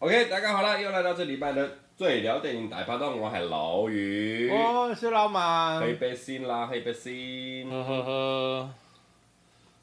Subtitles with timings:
[0.00, 8.70] OK，大家好了，又来到这礼拜的最聊电影大拍档，我系老于，我是老马，喝一杯先啦，喝一杯先，呵呵呵，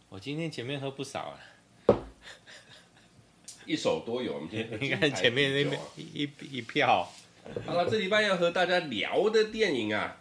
[0.09, 1.39] 我今天前面喝不少啊，
[3.68, 7.07] 一手都有，我们今天 你看前面那边一一一票。
[7.66, 10.17] 好了，这礼拜要和大家聊的电影啊，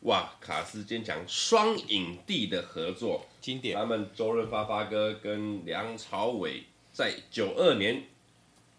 [0.00, 8.02] 哇，卡斯今天讲双影帝的合作，经典，他们周润发发哥跟梁朝伟在九二年。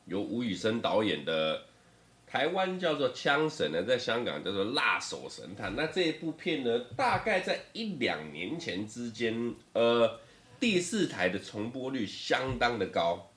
[0.05, 1.65] 由吴宇森导演的
[2.25, 5.71] 台湾叫做《枪神》呢，在香港叫做《辣手神探》。
[5.75, 10.19] 那这一部片呢，大概在一两年前之间，呃，
[10.59, 13.31] 第四台的重播率相当的高。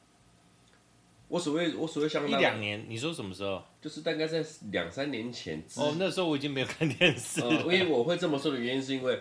[1.28, 3.62] 我所谓我所谓相当一两年，你说什么时候？
[3.80, 5.62] 就是大概在两三年前。
[5.76, 7.48] 哦，那时候我已经没有看电视了。
[7.48, 9.18] 呃，因为我会这么说的原因，是因为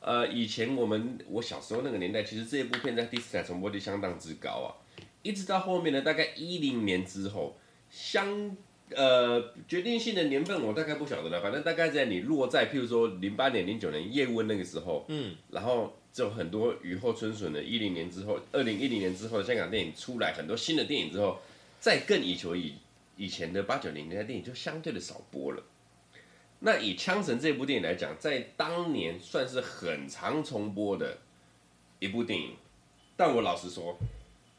[0.00, 4.76] 呃，以前我们我小时候那个年代，其实这一部片在第四台重播率相当之高啊。
[5.22, 7.56] 一直到后面呢，大概一零年之后，
[7.88, 8.54] 相
[8.94, 21.40] 呃决定性的年份我大概不晓得了，反正大概在你落在譬如说零八年、零九年叶问那个时候，嗯，然后就很多雨后春笋的，一零年之后，二零一零年之后的香港电影出来很多新的电影之后，
[21.80, 22.74] 再更以求以
[23.16, 25.62] 以前的八九零年代电影就相对的少播了。
[26.60, 31.18] 那以《枪神》这部电影来讲，在当年算是很常重播的
[31.98, 32.54] 一部电影，
[33.16, 33.98] 但我老实说。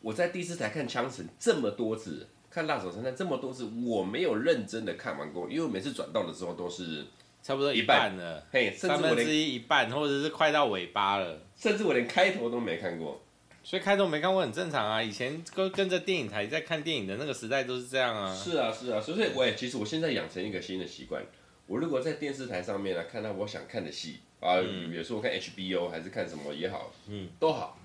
[0.02, 7.06] 我在第四台看《枪神》这么多次，看《辣手神探》这么多次，我没有认真的看完过，因为每次转到的时候都是
[7.46, 8.18] 差不多一半。
[8.18, 13.22] 了，嘿，三分之一一半，或者是快到尾巴了，甚至我连开头都没看过，
[13.64, 15.00] 所以开头没看过很正常啊。
[15.00, 18.36] 以前跟跟着电影台在看电影的那个时代都是这样啊。
[18.36, 21.24] 是啊，是啊，所以我也其实我现在养成一个新的习惯，
[21.68, 24.60] 我如果在电视台上面啊看到我想看的戏啊，
[24.90, 27.78] 比如说我看 HBO 还是看什么也好，嗯，都好。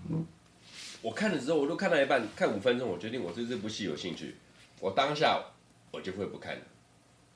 [1.02, 4.36] 我看了之后，我都看到一半，看五分钟，我决定我对这部戏有兴趣，
[4.80, 5.44] 我当下
[5.90, 6.54] 我就会不看。
[6.56, 6.62] 了，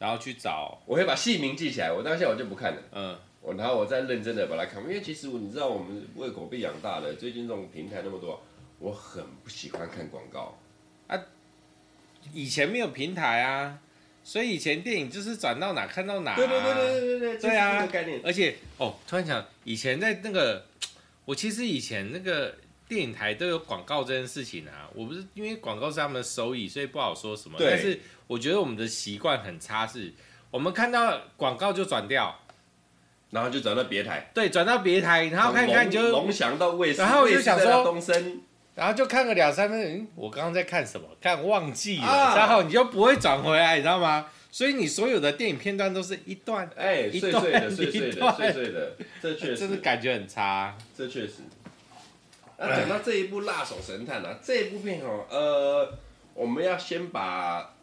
[0.04, 8.43] 然后去找，我会把戏名记起来，我当下我就不看了，嗯，我然后我再认真的把它看，因为其实你知道我们喂狗被养大的，最近这种平台那么多，
[8.78, 10.59] 我很不喜欢看广告，
[11.06, 11.19] 啊，
[12.34, 13.78] 以前没有平台啊，
[14.22, 20.66] 所以以前电影就是转到哪看到哪，对对对对对对对啊，这个概念，而且哦，突然想，以前在那个，
[21.25, 22.54] 我其实以前那个。
[22.89, 27.56] 电影台都有广告这件事情啊，我不是因为广告是他们的收益，所以不好说什么。
[27.59, 30.12] 但是我觉得我们的习惯很差，是
[30.50, 32.41] 我们看到广告就转掉，
[33.31, 34.31] 然后就转到别台。
[34.34, 38.41] 对，转到别台，然后看看你就龙翔到卫视，然后我就想说东升，
[38.75, 41.09] 然后就看个两三分钟，嗯，我刚刚在看什么？
[41.21, 44.27] 看忘记了，啊、然后你就不会转回来，你知道吗？
[44.53, 51.39] 所以你所有的电影片段都是一段，哎，碎碎的，碎碎的，碎碎的，这确实， 感觉很差，这确实。
[52.59, 55.98] 那讲到这一部《辣手神探》啊，这一部片哦，呃，
[56.34, 57.75] 我们要先把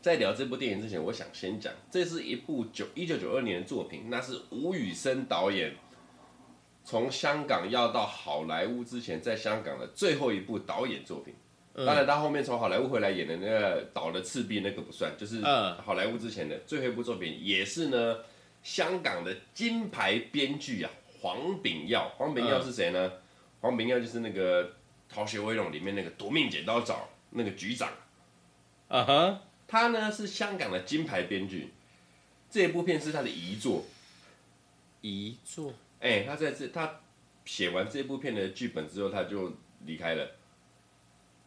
[0.00, 5.74] 在聊这部电影之前，我想先讲，这是一部九一九九二年的作品，那是吴宇森导演
[6.84, 11.34] 从香港要到好莱坞之前，在香港的最后一部导演作品。
[11.72, 18.18] 当然，他后面从好莱坞回来演的那个导的《赤壁》那个不算，就是好莱坞之前的最后一部作品，也是呢
[18.62, 20.90] 香港的金牌编剧啊，
[21.20, 22.08] 黄炳耀。
[22.16, 23.12] 黄炳耀是谁呢？
[23.60, 24.64] 黄明耀就是那个
[25.08, 27.90] 《逃学威龙》里面那个夺命剪刀手那个局长，
[28.88, 31.72] 啊哈，他呢是香港的金牌编剧，
[32.50, 33.84] 这部片是他的遗作，
[35.02, 37.00] 遗作，哎、欸，他在这他
[37.44, 39.52] 写完这部片的剧本之后，他就
[39.84, 40.30] 离开了，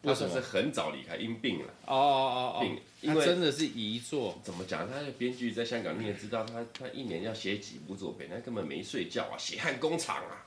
[0.04, 4.88] 他算是很早离开，因病了，哦哦哦哦，病，因为真的是遗作，怎么讲？
[4.88, 10.46] 他的编剧在香港你也知道，他他一年要写几部作品，他根本没睡觉啊，血汗工厂啊。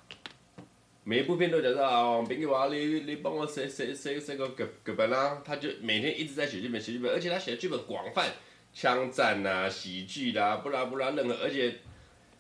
[1.09, 8.29] 每一部片都讲到啊，比如话你你帮我写写写写个剧剧本啦，他就每天一直在写剧本写剧本，而且他写的剧本广泛，
[8.73, 11.77] 枪战啊、喜剧啦、啊，不啦不啦任何，而且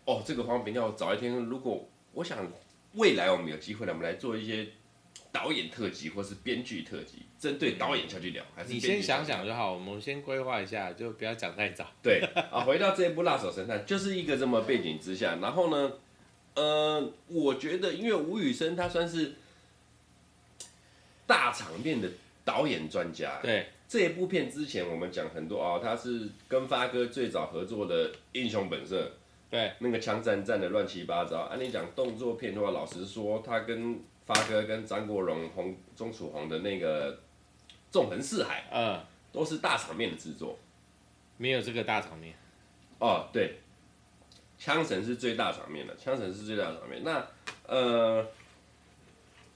[0.05, 2.45] 哦，这个黄炳耀早一天，如果我想
[2.95, 4.67] 未来我们有机会了，我们来做一些
[5.31, 11.87] 导演特辑或是编剧特辑，针对导演下去聊，还是你先想想就好，我们先规划一下，就不要讲太早。
[12.03, 12.21] 对
[12.51, 15.93] 啊，回到这一部《辣手神探》，就是一个这么背景之下，然后呢？
[16.57, 19.35] 呃，我觉得，因为吴宇森他算是
[21.27, 22.11] 大场面的
[22.45, 23.39] 导演专家。
[23.41, 29.05] 对这一部片之前，我们讲很多啊、哦，他是跟发哥最早合作的《英雄本色》。
[29.49, 31.43] 对，那个枪战战的乱七八糟。
[31.43, 37.17] 按、啊、你讲动作片的话，老实说，他跟发哥跟张国荣、洪钟楚红的那个
[37.93, 39.01] 纵横四海，嗯，
[39.31, 40.59] 都是大场面的制作，
[41.37, 42.35] 没有这个大场面。
[42.99, 43.61] 哦，对，
[44.59, 47.03] 枪神是最大场面的，枪神是最大场面。
[47.05, 47.27] 那
[47.67, 48.27] 呃，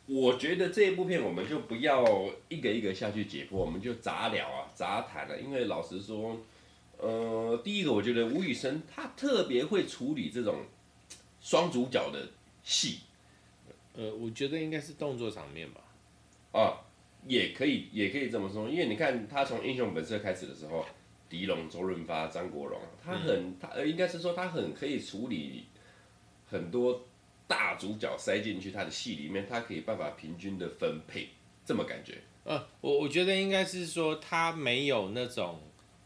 [0.06, 2.05] 我觉得这一部片我们就不要
[2.49, 5.41] 一个一个下去解剖，我们就杂聊啊，杂谈了。
[5.41, 6.38] 因为老实说，
[6.99, 10.64] 呃，第一个我觉得吴宇森他特别会处理这种
[11.41, 12.29] 双主角的
[12.62, 13.00] 戏。
[13.94, 15.81] 呃，我觉得应该是动作场面吧。
[16.52, 16.79] 啊，
[17.26, 20.85] 也可以，也可以这么说，因为你看他从《英雄本色》开始的时候，
[21.30, 25.64] 狄龙、周润发、张国荣，他很，嗯、他呃，应该是说他很可以处理
[26.44, 27.06] 很多
[27.46, 31.28] 大主角塞进去他的戏里面，他可以办法平均的分配，
[31.64, 32.18] 这么感觉。
[32.42, 35.60] 呃，我我觉得应该是说他没有那种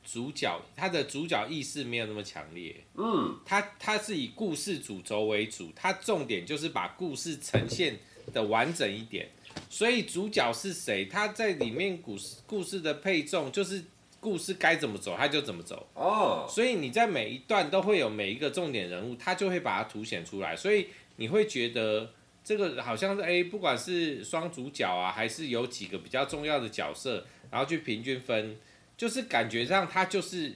[0.05, 2.77] 主角，他的主角意识没有那么强烈。
[2.95, 7.99] 嗯，他他是以故事主轴为主，他重点就是把故事呈现
[8.33, 9.31] 的完整一点。
[9.71, 11.07] 所以主角是谁？
[11.07, 13.83] 他在里面故事故事的配重就是
[14.25, 16.47] 故事该怎么走他就怎么走哦。
[16.49, 20.57] 所以你在每一段都会有每一个重点人物，他就会把它凸显出来。
[20.57, 22.11] 所以你会觉得
[22.43, 28.57] 这个好像是哎，不管是双主角啊，还是有几个比较重要的角色，然后去平均分，
[28.97, 30.55] 就是感觉上他就是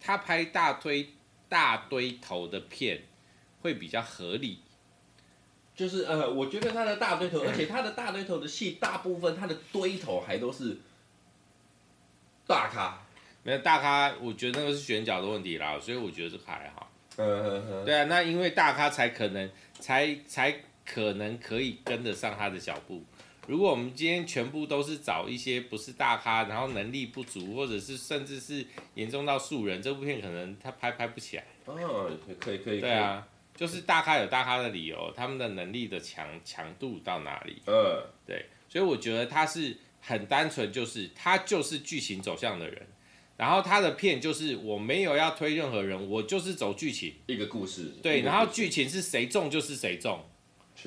[0.00, 1.08] 他拍大推
[1.48, 3.02] 大堆头的片
[3.62, 4.60] 会比较合理。
[5.74, 10.78] 就是呃，我觉得他的大堆头，而且他的大堆头的戏，大部分他的堆头还都是
[12.46, 13.02] 大咖。
[13.42, 16.90] 没有大咖，我觉得那个是选角的问题啦，所以我觉得这个还好。
[17.16, 17.84] 嗯嗯嗯。
[17.84, 20.54] 对啊，那因为大咖才可能，才才
[20.84, 23.04] 可能可以跟得上他的脚步。
[23.46, 31.44] 如果我们今天全部都是找一些不是大咖，然后能力不足，或者是甚至是严重到素人，这部片可能他拍拍不起来。
[31.66, 32.10] 哦，
[32.40, 32.80] 可以可以。
[32.80, 33.26] 对啊。
[33.54, 37.62] 就是大咖有大咖的理由，他们的能力的强强度到哪里？
[37.66, 39.74] 嗯，对，所以我觉得他是
[40.06, 42.86] 很单纯，就是他就是剧情走向的人，
[43.36, 47.92] 然后他的片就是我没有要推任何人，我就是走剧情，一个故事。
[48.00, 50.24] 对，然后剧情是谁中就是谁中，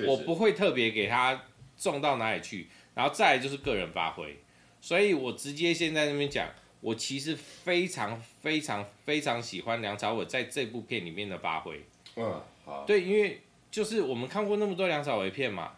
[0.06, 1.44] 我不会特别给他
[1.76, 4.38] 中到哪里去，然后再来就是个人发挥，
[4.80, 6.48] 所以我直接先在那边讲，
[6.80, 11.84] 我其实非常非常非常喜欢梁朝伟在这部片里面的发挥，
[12.16, 12.42] 嗯。
[12.62, 13.40] 好对，因为
[13.70, 15.72] 就是我们看过那么多梁朝伟片嘛，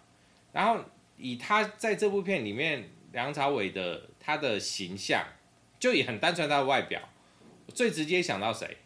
[0.52, 0.84] 然后
[1.16, 5.24] 以他在这部片里面，梁朝伟的他的形象，
[5.78, 7.00] 就也很单纯他的外表，
[7.72, 8.78] 最直接想到谁？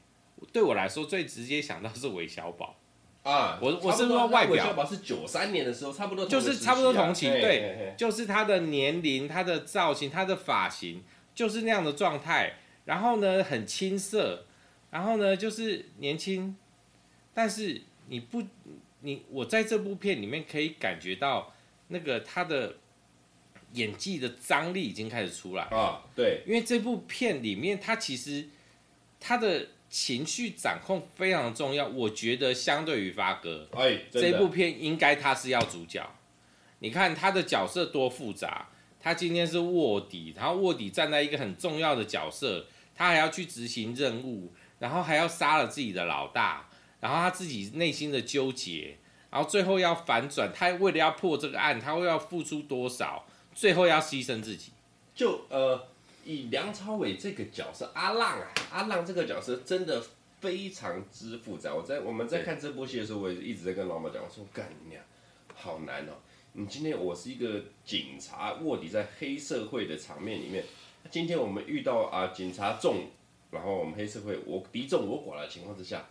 [0.52, 2.76] 对我来说最直接想到是韦小宝
[3.23, 11.02] 啊，我我是说外表，韦小宝是九三年的时候，差不多就是差不多同期，对，对嘿嘿就是他的年龄、他的造型、他的发型，
[11.34, 14.44] 就是那样的状态，然后呢很青涩，
[14.90, 16.56] 然后呢就是年轻，
[17.32, 17.82] 但是。
[18.08, 18.40] 你不，
[19.00, 21.52] 你我在这部片里面可以感觉到
[21.88, 22.76] 那个他的
[23.76, 28.49] 演技的张力已经开始出来啊，对，因为这部片里面他其实
[29.20, 36.05] 他的情绪掌控非常重要，我觉得相对于发哥，哎，这部片应该他是要主角。
[36.81, 38.69] 你看他的角色多复杂，
[39.00, 46.69] 他今天是卧底，然后卧底站在一个很重要的角色，他还要去执行任务，然后还要杀了自己的老大。
[46.99, 48.96] 然后他自己内心的纠结，
[49.31, 53.26] 然后最后要反转，他为了要破这个案，他会要付出多少？
[53.56, 54.70] 最后要牺牲自己。
[55.14, 55.88] 就呃，
[56.26, 60.01] 以梁朝伟这个角色阿浪啊，阿浪这个角色真的
[60.41, 61.75] 非常之复杂。
[61.75, 65.03] 我在我们在看这部戏的时候，我也一直在跟老马讲，我说干你娘，
[65.55, 66.13] 好难哦！
[66.53, 70.63] 你今天我是一个警察卧底在黑社会的场面里面，
[71.10, 73.08] 今天我们遇到啊警察众，
[73.51, 76.06] 然后我们黑社会我敌众我寡的情况之下。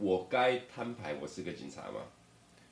[0.00, 2.02] 我该摊牌，我是个警察吗？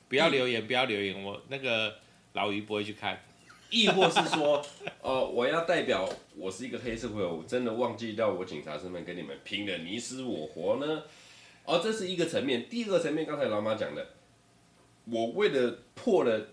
[0.07, 1.93] 不要留言，不要留言，我那个
[2.31, 3.21] 老于不会去看。
[3.69, 4.65] 亦或是说，
[5.01, 11.03] 呃，我要代表我是一个黑社会，我真的忘记掉我警察身份，跟你们拼的你死我活呢？
[11.65, 12.69] 哦，这是一个层面。
[12.69, 14.07] 第二个层面，刚才老马讲的，
[15.05, 16.47] 我为了破了，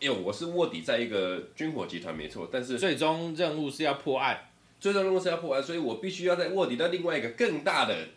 [0.00, 8.08] 哟，我是卧底在一个军火集团，没错，但是最终任务是要破案，最终任务是要破案，所以我必须要在卧底到另外一个更大的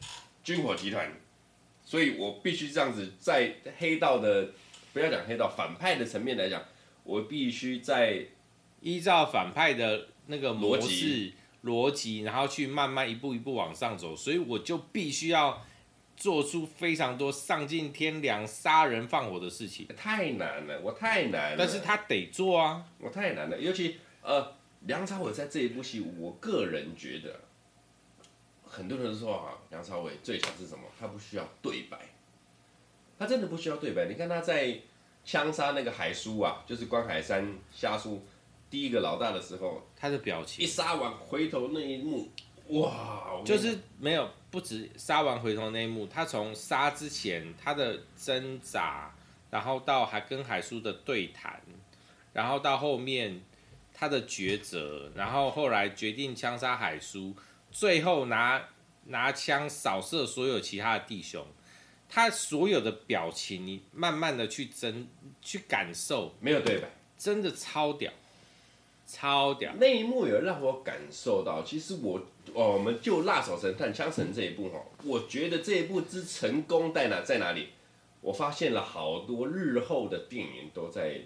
[0.44, 1.10] 军火集团。
[1.84, 4.50] 所以我必须这样子，在黑道的，
[4.94, 6.64] 不要讲黑道反派的层面来讲，
[7.04, 8.26] 我必须在
[8.82, 11.32] 依照反派的那个模式
[11.64, 14.16] 逻辑，然后去慢慢一步一步往上走。
[14.16, 15.64] 所以我就必须要
[16.18, 19.88] 做出非常多丧尽天良、杀人放火的事情。
[19.96, 21.56] 太难了，我太难了。
[21.58, 23.60] 但是他得做啊，我太难了。
[23.60, 27.40] 尤其呃，梁朝伟在这一部戏，我个人觉得。
[28.64, 30.86] 很多人说啊，梁朝伟最强是什么？
[30.98, 31.98] 他不需要对白，
[33.20, 34.06] 他真的不需要对白。
[34.08, 34.80] 你看他在
[35.26, 38.24] 枪杀那个海叔啊，就是关海山虾叔，
[38.72, 40.64] 第一个老大的时候，他的表情。
[40.64, 42.32] 一杀完回头那一幕，
[42.70, 49.14] 哇，就是没有不止杀完回头那一幕，他从杀之前他的挣扎，
[49.50, 51.62] 然后到还跟海叔的对谈，
[52.32, 53.42] 然后到后面
[53.94, 57.36] 他的抉择，然后后来决定枪杀海叔，
[57.70, 58.70] 最后拿
[59.08, 61.46] 拿枪扫射所有其他的弟兄。
[62.14, 65.08] 他所有的表情，你慢慢的去真
[65.42, 68.12] 去感受，没有对白，真的超屌，
[69.12, 69.74] 超屌。
[69.80, 72.18] 那一幕有让我感受到，其实我，
[72.54, 77.70] 哦，我们就《辣手神探》枪神这一部哈，我觉得这一部之成功在哪在哪里？
[78.22, 81.20] 我发现了好多日后的电影都在，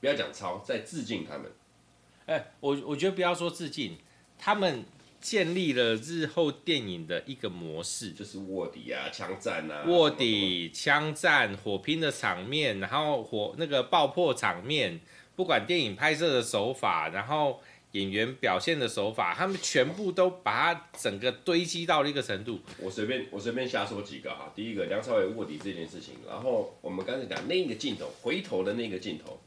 [0.00, 1.52] 不要讲抄，在致敬他们。
[2.26, 3.98] 哎，我我觉得不要说致敬，
[4.38, 4.84] 他们。
[5.20, 14.98] 建立了日后电影的一个模式，就是卧底啊、枪战啊、卧底、枪战、火拼的场面，然后火那个爆破场面，
[15.40, 22.60] 不管电影拍摄的手法，然后演员表现的手法，他们全部都把它整个堆积到了一个程度。
[22.78, 29.40] 我随便我随便瞎说几个哈，第一个梁朝伟卧底这件事情，然后我们刚才讲那个镜头，回头的那个镜头，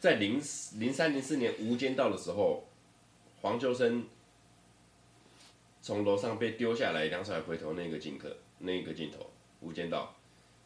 [0.00, 0.42] 在零
[0.80, 2.64] 零三零四年《无间道》的时候，
[3.42, 4.04] 黄秋生。
[5.80, 8.28] 从楼上被丢下来，梁朝伟回头那个镜头，
[8.58, 9.30] 那个镜头，
[9.60, 10.16] 无间道，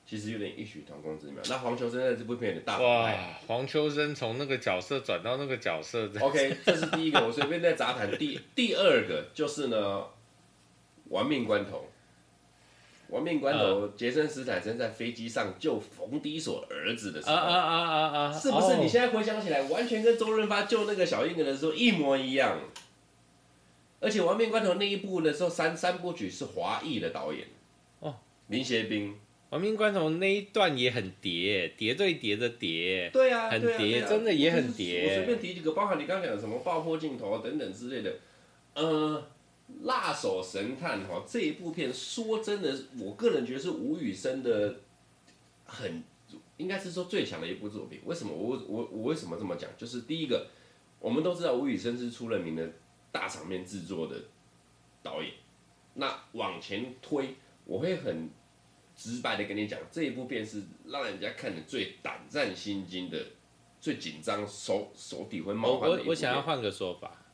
[0.07, 1.43] 其实有点异曲同工之妙。
[1.49, 3.11] 那黄秋生在这部片的大哇，
[3.47, 6.11] 黄秋生从那个角色转到那个角色。
[6.21, 8.11] OK，这是第一个，我随便在杂谈。
[8.19, 10.05] 第第二个就是呢，
[11.09, 11.89] 玩命关头，
[13.09, 18.77] 玩命关头，杰森斯坦森在飞机上救冯迪所儿子的时候，啊啊啊啊啊，是不是？
[18.77, 22.59] 你现在回想起来，完全跟周润发救那个小婴儿的时候一模一样。
[24.01, 27.47] 而且《亡命关头》那一部的时候，三三部曲是华裔的导演
[28.01, 28.15] 哦，
[28.49, 29.13] 林协斌，
[29.55, 35.07] 《亡命关头》那一段也很叠，叠对叠的叠，对啊，很叠，真的也很叠。
[35.07, 38.13] 我随便提几个，包含你刚刚讲的什么爆破镜头等等之类的。
[38.75, 39.17] 呃，
[39.85, 44.75] 《辣手神探》哈这一部片，说真的，我个人觉得是吴宇森的
[45.65, 46.03] 很，
[46.57, 48.01] 应该是说最强的一部作品。
[48.05, 48.35] 为什么？
[48.35, 49.71] 我我我为什么这么讲？
[49.79, 50.49] 就是第一个，
[50.99, 52.69] 我们都知道吴宇森是出了名的。
[53.13, 54.17] 大场面制作的
[55.01, 55.31] 导演，
[55.95, 58.29] 那往前推，我会很
[58.97, 63.25] 直白的跟你讲，这一部片是让人家看的最胆战心惊的、
[63.81, 66.07] 最紧张、手手底会冒汗的一部片。
[66.07, 67.25] 我我想要换个说法，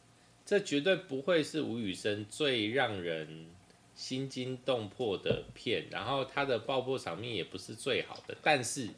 [0.45, 3.47] 这绝对不会是吴宇森最让人
[3.95, 8.88] 心惊动魄的片，然后他的爆破场面也不是最好的，但是。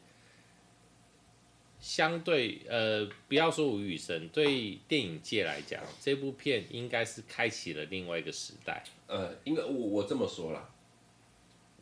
[1.79, 8.81] 相对呃，不要说吴宇森，对电影界来讲，这部片应该是开启了另外一个时代。
[9.05, 10.72] 呃，应该我我这么说啦，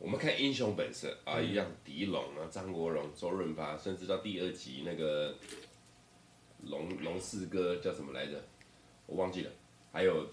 [0.01, 5.35] 我们看《英雄本色》啊，一样，狄龙啊，张国荣、周润发，甚至到第二集那个
[6.63, 8.43] 龙龙四哥叫什么来着？
[9.05, 9.51] 我忘记了，
[9.91, 10.27] 还有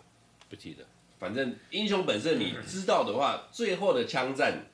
[0.49, 0.83] 不记得。
[1.19, 4.65] 反正《英雄本色》你知道的话，最后的枪战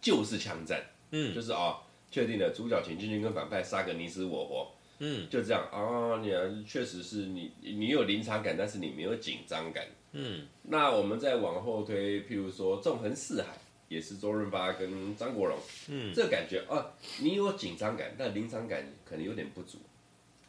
[0.00, 0.82] 就是枪战，
[1.12, 1.58] 嗯，就是啊。
[1.58, 13.48] 哦确定了，主角请进去跟反派杀个你死我活，嗯，就这样啊，你确实是你，你有临场感，但是你没有紧张感，嗯，那我们再往后推，譬如说《纵横四海》，
[13.88, 19.78] 也是周润发跟张国荣，嗯，这个感觉啊，你有紧张感，但临场感可能有点不足。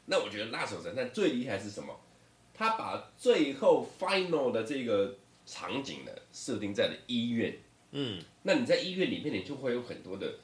[0.05, 1.99] 那我觉得《辣手神探》最厉害是什么？
[2.53, 5.15] 他把最后 final 的这个
[5.45, 7.57] 场景呢，设定在了医院，
[7.91, 10.35] 嗯，那你在医院里面，你就会有很多的。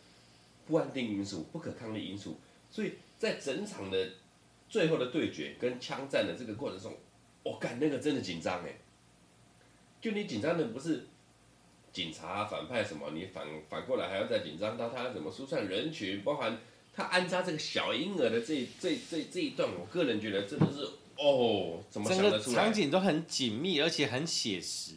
[0.68, 2.40] 不安定因素、不可抗力因素，
[2.72, 4.10] 所以在整场的
[4.68, 6.98] 最后的对决跟枪战的这个过程中，
[7.44, 8.76] 我、哦、感那个真的紧张哎。
[10.02, 11.06] 就你紧张的不是
[11.96, 16.58] 警察、反派什么，你反反过来还要再紧张到他怎么疏散人群，包含
[16.94, 20.86] 他安插这个小婴儿的这这这这一段，我个人觉得真的是
[21.18, 22.42] 哦，怎么想得出来？
[22.42, 24.96] 整个场景都很紧密，而且很写实。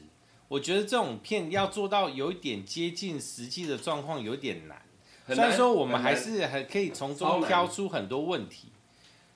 [0.48, 4.82] 我觉得这种片要做到有一点接近实际的状况，有点难。
[5.28, 8.68] 虽然说我们还是还可以从中挑出很多问题，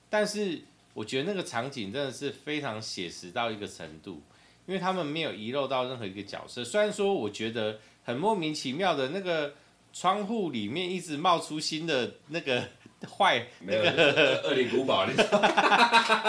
[0.09, 4.21] 但是我觉得那个场景真的是非常写实到一个程度，
[4.65, 6.63] 因为他们没有遗漏到任何一个角色。
[6.63, 9.53] 虽然说我觉得很莫名其妙的那个
[9.91, 12.63] 窗户里面一直冒出新的那个。
[13.03, 15.05] 坏，那个恶灵古堡，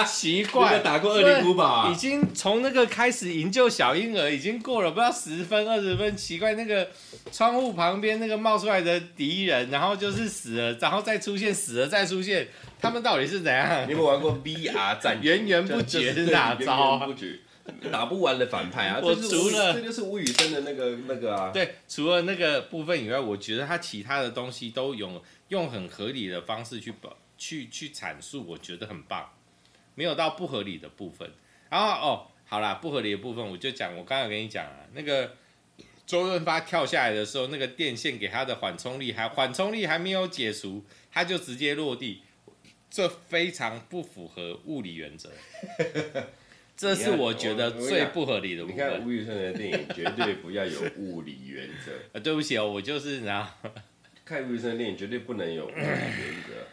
[0.04, 1.88] 奇怪， 打过恶灵古堡啊？
[1.88, 6.88] 已经从那个开始营救小婴儿，已经过了不知道十分二十分，奇怪，那个
[7.30, 12.48] 窗户旁边那个冒出来的敌人，然后就是死了，然后再出现，死了再出现，
[12.80, 13.86] 他们到底是怎样？
[13.86, 15.20] 你有没有玩过 VR 战？
[15.22, 17.00] 源源不绝是哪招？
[17.90, 19.00] 打不完的反派啊！
[19.02, 21.50] 我除了这就是吴宇森的那个那个啊。
[21.50, 26.92] 对，除了那个部分以外，我觉得他其他的东西都用用很合理的方式去
[27.38, 29.30] 去去阐述，我觉得很棒。
[29.94, 31.30] 没有到不合理的部分。
[31.70, 35.32] 然后哦，好啦，不合理的部分我就讲，我刚刚跟你讲啊，那个
[36.06, 42.22] 周润发跳下来的时候，那个电线给他的缓冲力还缓冲力还没有解除，他就直接落地，
[42.90, 45.30] 这非常不符合物理原则。
[46.76, 48.76] 这是我觉得最不合理的部分。
[48.76, 51.92] 你看吴宇森的电影，绝对不要有物理原则。
[52.12, 53.70] 啊， 对不起哦，我就是然后
[54.24, 56.66] 看吴宇森的电影绝对不能有物理原则。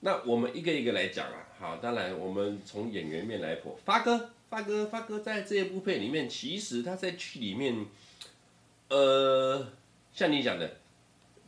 [0.00, 1.42] 那我们一个一个来讲啊。
[1.58, 3.74] 好，当然我们从演员面来剖。
[3.82, 7.86] 发哥，发哥，发哥在这一部片里面，其实他在剧里面，
[8.88, 9.66] 呃，
[10.12, 10.76] 像你讲的，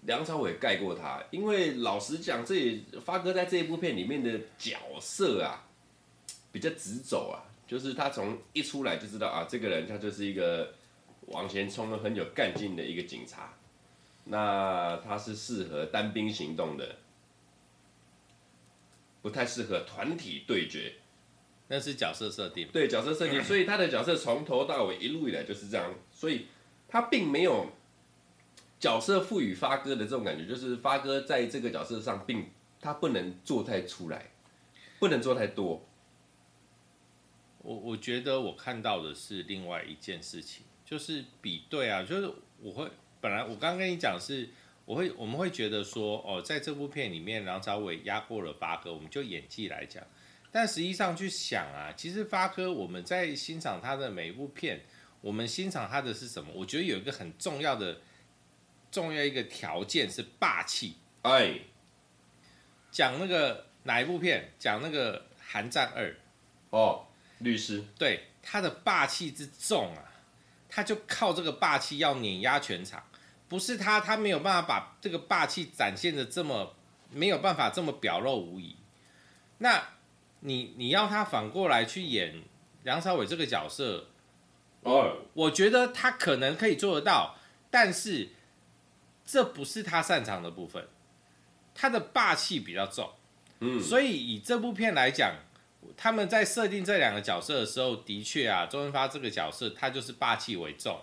[0.07, 1.23] 梁朝伟盖过他。
[1.31, 5.69] 因为老实讲，这也发哥在这一部片里面的角色啊，
[6.51, 7.45] 比较直走啊。
[7.69, 10.75] 就是他从一出来就知道啊，这个人他就是一个
[11.27, 13.53] 往前冲的很有干劲的一个警察，
[14.25, 16.97] 那他是适合单兵行动的，
[19.21, 20.95] 不太适合团体对决。
[21.71, 22.67] 那是角色设定。
[22.73, 26.47] 对，角色设定，所以他的角色从头到尾一路以来就是这样，所以
[26.89, 27.67] 他并没有
[28.81, 32.47] 角色赋予发哥的这种感觉，就是发哥在这个角色上并
[32.81, 34.31] 他不能做太出来，
[34.99, 35.87] 不能做太多。
[37.59, 42.89] 我我觉得我看到的是另外一件事情，就是比对啊，就是我会
[43.21, 44.49] 本来我刚刚跟你讲是，
[44.85, 50.03] 我会我们会觉得说哦，在这部片里面梁朝伟压过了发哥，我们就演技来讲，
[50.51, 54.81] 但实际上去想啊，其实发哥我们在欣赏他的每一部片，
[55.21, 56.53] 我们欣赏他的是什么？
[56.55, 58.01] 我觉得有一个很重要的
[58.91, 60.95] 重要一个条件是霸气。
[61.23, 61.59] 哎，
[62.91, 64.53] 讲那个哪一部片？
[64.59, 66.09] 讲那个《寒战二》
[66.71, 67.05] 哦。
[67.39, 67.85] 律师。
[67.99, 70.03] 对他的霸气之重啊，
[70.69, 73.03] 他就靠这个霸气要碾压全场，
[73.49, 76.75] 不是他，他没有办法把这个霸气展现的这么
[77.11, 78.77] 没有办法这么表露无遗。
[79.59, 79.83] 那
[80.41, 82.43] 你你要他反过来去演
[82.85, 84.07] 梁朝伟这个角色，
[84.83, 87.37] 哦，我觉得他可能可以做得到，
[87.71, 88.31] 但是
[89.27, 90.89] 这不是他擅长的部分，
[91.75, 93.13] 他的霸气比较重，
[93.61, 95.35] 嗯，所以以这部片来讲。
[95.97, 101.01] 他们在设定这两个角色的时候，的确啊，周润发这个角色他就是霸气为重，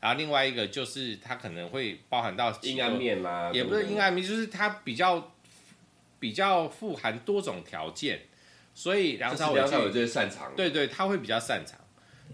[0.00, 5.32] 然后另外一个就是他可能会包含到阴暗面啦，也不是阴暗面，就是他比较
[6.18, 8.22] 比较富含多种条件，
[8.74, 11.78] 所以梁朝伟最擅长，对对，他会比较擅长。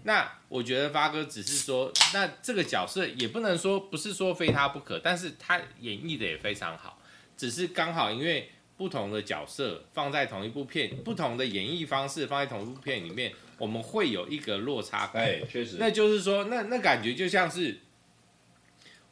[0.03, 6.99] 那我觉得发哥只是说，那这个角色也不能说不是说非他不可，但是他演绎的也非常好，
[7.37, 8.49] 只是刚好因为。
[8.77, 15.23] 不同的角色放在同一部片，不同的演绎方式放在同一部片里面，我们会有一个落差感。
[15.23, 15.77] 哎，确实。
[15.79, 17.79] 那就是说，那那感觉就像是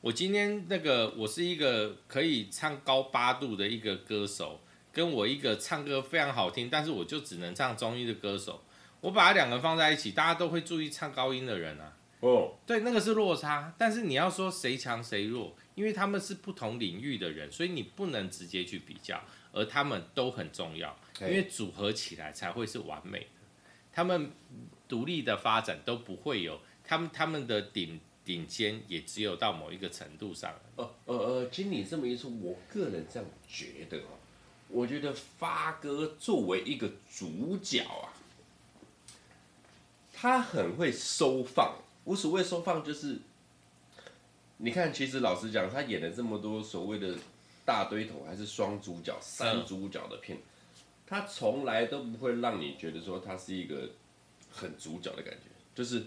[0.01, 4.59] 我今天那个，我是一个可以唱高八度的一个歌手，
[4.91, 8.61] 跟我一个唱歌非常好听，但是我就只能唱中音的歌手，
[8.99, 11.95] 我把它两个放在一起，大家都会注意唱高音的人啊。
[12.19, 13.73] 哦，对，那个是落差。
[13.77, 19.21] 但是你要说谁强谁弱，因为他们是不同领域的人，所以你不能直接去比较。
[19.53, 23.25] 而他们都很重要，因为组合起来才会是完美的。
[23.93, 24.31] 他们
[24.87, 30.51] 独立的发展都不会有，他们他们的顶顶尖也只有到某一个程度上。
[30.75, 34.17] 呃呃呃，经理这么一说，我个人这样觉得哦，
[34.69, 38.09] 我觉得发哥作为一个主角啊，
[40.11, 41.75] 他很会收放。
[42.05, 43.19] 无所谓收放，就是
[44.57, 47.15] 你看，其实老实讲，他演了这么多所谓的。
[47.65, 50.37] 大堆头还是双主角、三主角的片，
[51.07, 53.89] 他从来都不会让你觉得说他是一个
[54.51, 56.03] 很主角的感觉，就是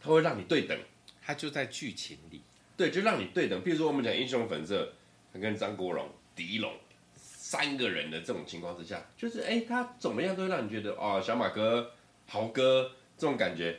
[0.00, 0.78] 他会让你对等，
[1.20, 2.40] 他就在剧情里，
[2.76, 3.62] 对，就让你对等。
[3.62, 4.92] 比如说我们讲英雄本色，
[5.32, 6.72] 他跟张国荣、狄龙
[7.14, 11.92] 三个人的这种情况之下，就是哎、欸，他怎么样都会让你觉得哦，小马哥、
[12.26, 13.78] 豪哥这种感觉，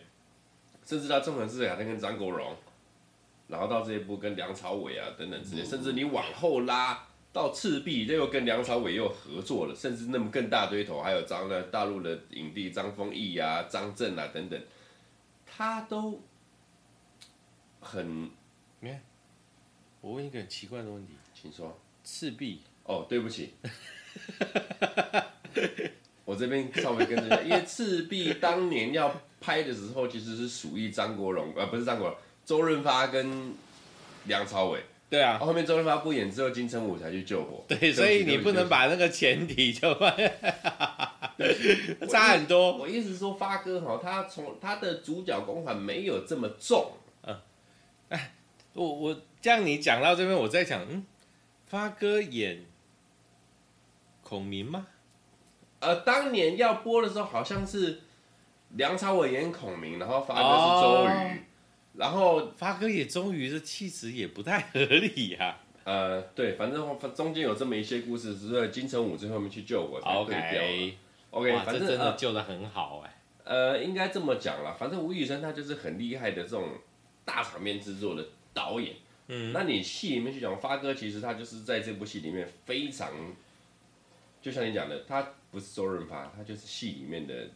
[0.86, 2.56] 甚至他纵横四海，他跟张国荣。
[3.48, 14.60] 然后到这一部跟梁朝伟啊等等之类，甚至你往后拉到赤壁，又跟梁朝伟又合作了，甚至那么更大堆头，还有张的大陆的影帝张丰毅啊、张震啊等等，
[15.46, 16.22] 他都
[17.80, 18.30] 很。
[20.02, 21.76] 我问一个很奇怪的问题，请说。
[22.04, 22.62] 赤壁？
[22.84, 23.56] 哦，对不起，
[26.24, 32.16] 我这边稍微跟着，因为赤壁当年要拍的时候，其实是属于张国荣，呃，不是张国荣。
[32.46, 33.54] 周润发跟
[34.26, 34.80] 梁朝伟，
[35.10, 37.64] 对啊，后面周润发不演之后，金城武才去救火。
[37.68, 39.94] 对，所以你不能把那个前提就，
[42.08, 42.78] 差很多。
[42.78, 46.92] 我意思是说，发哥哈，他从他的主角光环没有这么重。
[47.24, 47.36] 嗯，
[48.10, 48.34] 哎，
[48.74, 51.06] 我我这样你讲到这边，我在想，嗯，
[51.66, 52.64] 发哥演
[54.22, 54.88] 孔明吗？
[55.80, 58.02] 呃，当年要播的时候好像是
[58.72, 61.38] 梁朝伟演孔明，然后发哥是周瑜，哦、
[61.98, 65.62] 然后发哥也终于这气质也不太合理呀、啊。
[65.86, 73.10] 呃，对，反正中间有这么一些故事，只是金城武最后面去救我才对掉 OK 反正真的救的很好哎、
[73.44, 73.54] 欸。
[73.54, 76.70] 呃，应该这么讲啦，反正吴宇森他就是很厉害的这种
[77.24, 78.96] 大场面制作的导演。
[79.28, 83.12] 嗯，那你戏里面去讲发哥，其实他就是在这部戏里面非常，
[84.42, 87.48] 就像你讲的，他不是周润发，他就是戏里面的，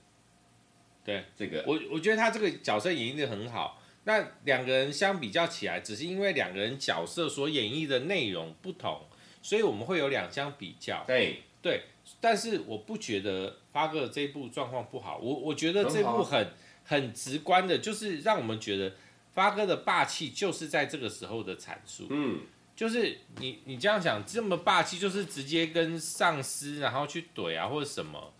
[1.03, 3.78] 对这个，我我觉得他这个角色演绎的很好。
[4.09, 9.01] 那两个人相比较起来，只是因为两个人角色所演绎的内容不同，
[9.43, 11.03] 所以我们会有两相比较。
[11.05, 11.83] 对对，
[12.19, 16.43] 但是我不觉得发哥的这一部状况不好，我我觉得这部很
[16.83, 18.91] 很，很直观的，就是让我们觉得。
[19.31, 22.41] 发哥的霸气就是在这个时候的阐述，嗯，
[22.75, 28.33] 就是你你这样讲这么霸气，就是直接跟上司然后去怼啊或者什么，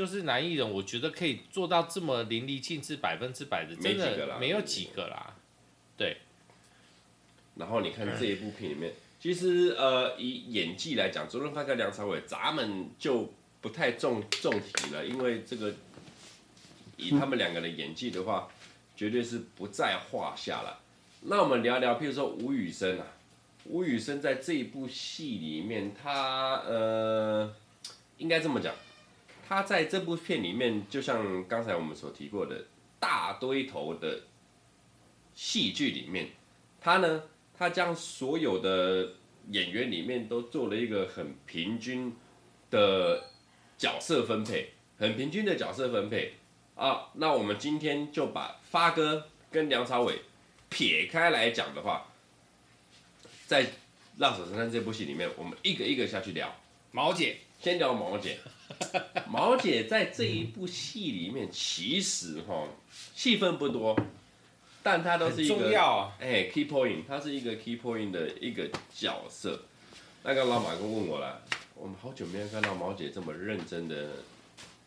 [0.00, 5.34] 就是男艺人，我觉得可以做到这么淋漓尽致百分之百的，真的没有几个啦，
[5.94, 6.16] 对。
[7.56, 15.74] 然后你看这一部片里面，其实呃以演技来讲，周润发跟梁朝伟咱们就不太重重提了，因为这个
[16.96, 18.48] 以他们两个的演技的话。
[18.96, 20.78] 绝对是不在话下了。
[21.22, 23.06] 那我们聊聊，譬如说吴宇森啊，
[23.64, 27.50] 吴宇森在这一部戏里面，他呃，
[28.18, 28.74] 应该这么讲，
[29.50, 32.66] 他在这部片里面，就像刚才我们所提过的
[33.00, 34.20] 大堆头的
[35.34, 36.28] 戏剧里面，
[36.80, 37.24] 他呢，
[37.58, 39.14] 他将所有的
[39.48, 42.14] 演员里面都做了一个很平均
[42.70, 43.24] 的
[43.76, 46.34] 角色分配，很平均的角色分配。
[46.76, 50.20] 啊，那我们今天就把发哥跟梁朝伟
[50.68, 52.06] 撇开来讲的话，
[53.48, 53.64] 在
[54.18, 56.54] 《辣手神探》这部戏里面，我们一个一个下去聊。
[56.92, 58.38] 毛姐，先聊毛姐。
[59.28, 62.66] 毛姐在这一部戏里面，其实哈
[63.14, 63.96] 戏份不多，
[64.82, 69.62] 但她都是一个重要啊，哎，key point，她是一个 key point 的一个角色。
[70.22, 71.42] 那个老马哥问我了，
[71.74, 74.08] 我们好久没有看到毛姐这么认真的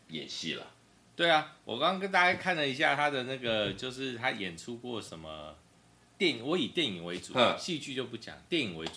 [0.10, 0.67] 演戏了。
[1.15, 5.56] 对啊，我刚刚跟大家看了一下她的那个，就是她演出过什么
[6.17, 8.93] 电影，我以电影为主，戏剧就不讲，电影为主，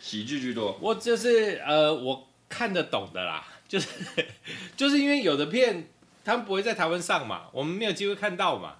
[0.00, 0.78] 喜剧居多。
[0.80, 3.88] 我就是呃，我看得懂的啦，就是
[4.76, 5.86] 就是因为有的片
[6.24, 8.78] 他们不会在台湾上嘛，我们没有机会看到嘛，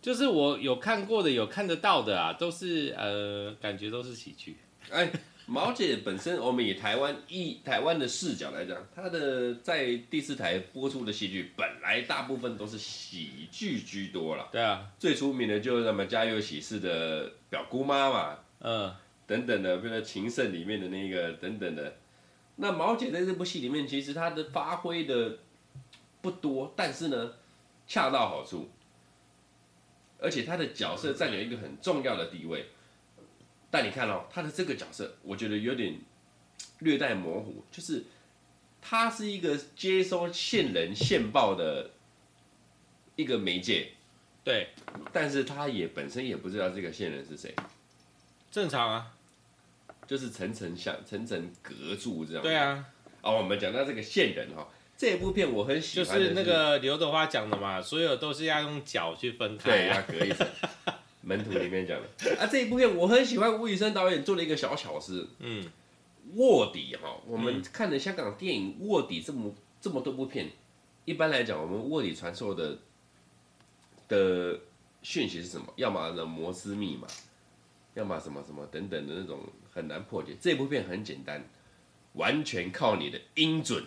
[0.00, 4.56] 就是我有看过的，有看得到的啊，都是呃，感觉都是喜剧，
[4.90, 5.10] 哎。
[5.50, 14.46] 毛姐本身，我们以台湾一台湾的视角来讲，她的在第四台播出的戏剧本来大部分都是喜剧居多了。
[14.52, 18.94] 对啊，最出名的就是什么《家有喜事》的表姑妈嘛，嗯，
[19.26, 21.94] 等等的，比如说《情圣》里面的那个等等的。
[22.60, 25.38] 那毛姐在这部戏里面，其实她的发挥的
[26.20, 27.32] 不多，但是呢，
[27.86, 28.68] 恰到好处，
[30.18, 32.66] 而且她的角色占有一个很重要的地位。
[33.70, 36.00] 但你看哦，她的这个角色，我觉得有点
[36.80, 38.04] 略带模糊，就是
[38.80, 41.90] 她是一个接收线人线报的
[43.14, 43.92] 一个媒介，
[44.42, 44.70] 对，
[45.12, 47.54] 但是她也本身也不知道这个线人是谁，
[48.50, 49.14] 正常啊，
[50.08, 52.84] 就是层层像层层隔住这样，对啊，
[53.20, 54.66] 哦，我们讲到这个线人哈，
[54.96, 60.48] 这部片我很喜欢是，就是那个刘德华讲的嘛，所有都是要用脚去分开，对，要隔一层。
[61.20, 62.36] 门徒里面讲的。
[62.36, 65.70] 啊，这一部片我很喜欢吴宇森导演做了一个小巧思，嗯，
[66.36, 70.48] 卧底哈，我们看的香港电影卧底这么这么多部片，
[71.04, 72.78] 一般来讲，我们卧底传授的
[74.08, 74.58] 的
[75.02, 75.66] 讯息是什么？
[75.76, 77.06] 要么呢摩斯密码，
[77.92, 79.40] 要么什么什么等等的那种
[79.78, 80.36] 很难破解。
[80.40, 81.48] 这部片很简单，
[82.14, 83.84] 完全靠你的音准。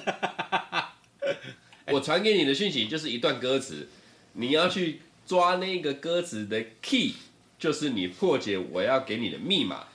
[1.88, 3.88] 我传给你的讯息就是一段歌词，
[4.34, 5.00] 你要去。
[5.26, 7.14] 抓那个歌词的 key，
[7.58, 9.88] 就是你破解我要给你的密码。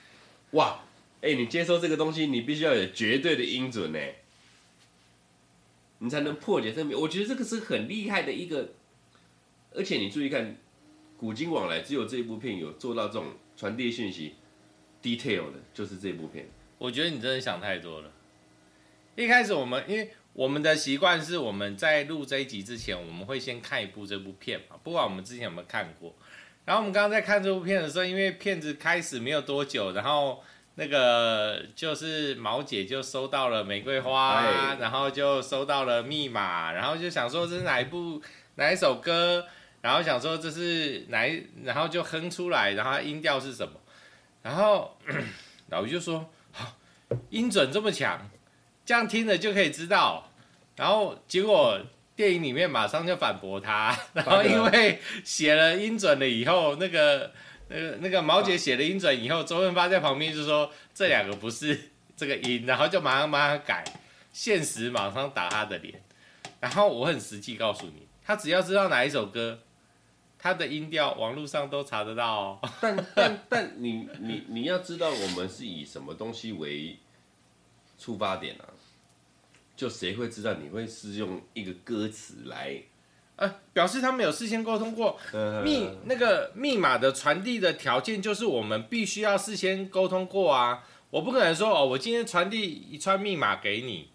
[0.53, 0.83] 哇，
[1.21, 3.99] 哎，你接收这个东西，你必须要有绝对的音准呢，
[5.99, 6.97] 你才能破解这个。
[6.97, 8.73] 我觉得这个是很厉害的一个，
[9.75, 10.57] 而且你注意看，
[11.19, 14.35] 古今往来只有这一部片有做到这种传递讯息
[15.03, 16.47] detail 的，就是这部片。
[16.77, 18.11] 我觉得你真的想太多了。
[19.15, 20.09] 一开始我们因为。
[20.33, 26.13] 我们的习惯是，我们在录这一集之前，我们会先看一部这部片嘛，不管我们之前有没有看过。
[26.63, 30.41] 然后我们刚刚在看这部片的时候，因为片子开始没有多久，然后
[30.75, 38.21] 那个就是毛姐就收到了玫瑰花，然后就收到了密码，然后就想说这是哪一部
[38.55, 39.45] 哪一首歌，
[39.81, 43.73] 然后想说这是哪一，然后就哼出来，然后音调是什么，
[44.41, 44.97] 然后
[45.69, 46.75] 老于就说好，
[47.29, 48.29] 音准这么强。
[48.85, 50.31] 这样听了就可以知道。
[50.75, 51.79] 然后结果
[52.15, 57.31] 电影里面马上就反驳他，然后因为写了音准了以后，那个
[57.67, 63.83] 那个那个毛姐写了音准以后，周润发在旁边就说这两个不是 这个音，然后就马上帮他改，
[64.33, 66.01] 现实马上打他的脸。
[66.59, 69.59] 然后我很实际告诉你，他只要知道哪一首歌，
[70.39, 72.59] 他的音调网络上都查得到哦。
[72.81, 76.97] 但但但你你你要知道，我们是以什么东西为
[77.99, 78.65] 出发点啊？
[79.75, 82.81] 就谁会知道你会是用一个歌词来，
[83.37, 85.17] 呃，表示他们有事先沟通过
[85.63, 90.83] 密那个密码的传递的条件，就是我们必须要事先沟通过啊。
[91.11, 94.09] 我不可能说哦，我今天传递一串密码给你。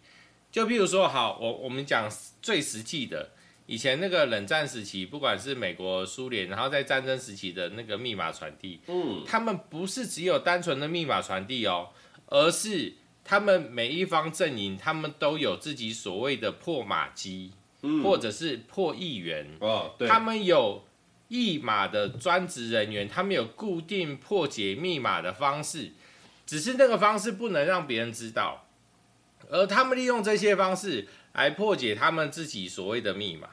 [0.52, 2.08] 就譬如说，好，我我们讲
[2.40, 3.30] 最实际的，
[3.66, 11.88] 以前那个冷战时期，不管是美国、苏联，然后在战争时期的那个密码传递，嗯，他们不是只有单纯的密码传递哦，
[12.26, 12.92] 而是
[13.24, 20.84] 他们每一方阵营，他们都有自己所谓的破码机，嗯，或者是破译员，哦，对，他们有
[21.28, 25.90] 译码的专职人员，他们有固定破解密码的方式，
[26.44, 28.66] 只是那个方式不能让别人知道。
[29.50, 33.48] 而他们利用这些方式来破解他们自己所谓的密码。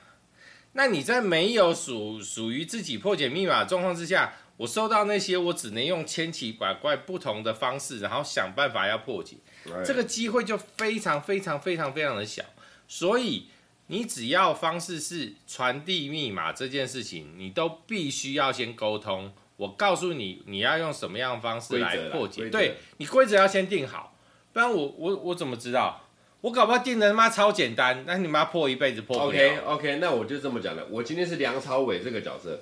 [0.73, 9.35] 那你在没有属属于自己破解密码的状况之下，我收到那些，我只能用千奇百怪不同的方式，然后想办法要破解，
[9.83, 12.41] 这个机会就非常非常非常非常的小。
[12.87, 13.47] 所以
[13.87, 19.33] 你只要方式是传递密码这件事情，你都必须要先沟通。
[19.57, 24.17] 我告诉你，你要用什么样的方式来破解，对，你规则要先定好。
[24.53, 26.07] 不然我我我怎么知道？
[26.41, 29.37] 我搞不好定的他妈超简单，那你妈破一辈子破不了。
[29.45, 30.85] OK OK，那我就这么讲了。
[30.89, 32.59] 我今天是梁朝伟这个角色，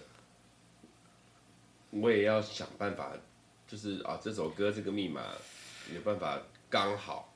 [1.90, 3.12] 我也要想办法，
[3.68, 5.22] 就是啊，这首歌这个密码
[5.94, 6.38] 有办法
[6.70, 7.34] 刚好，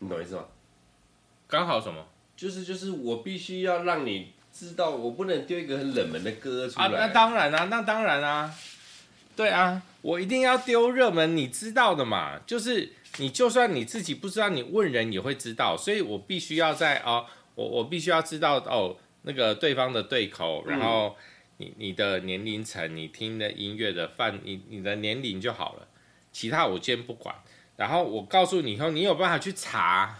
[0.00, 0.44] 你懂意思吗？
[1.46, 2.04] 刚好什么？
[2.36, 6.86] 就是就是我必须要让你知道，我不能丢一个很冷门的歌出来。
[6.86, 8.54] 啊，那当然啊，那当然啊。
[9.36, 12.38] 对啊，我一定要丢热门，你知道的嘛。
[12.46, 15.76] 就是你就算你自己不知道，你问人也会知道。
[15.76, 21.16] 所以我必须要在哦，我我必须要知道哦，那个对方的对口，然后
[21.56, 25.88] 你你的年龄层，你听的音乐的范，你你的年龄就好了，
[26.32, 27.34] 其他我先不管。
[27.76, 30.16] 然后我告诉你以后，你有办法去查。